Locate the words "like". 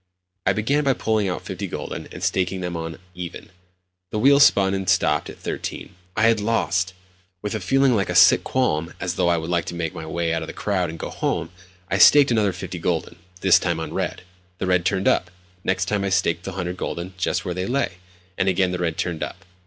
7.95-8.09, 9.51-9.65